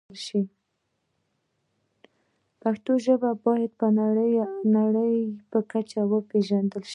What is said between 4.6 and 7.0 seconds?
نړۍ په کچه پېژندل شي.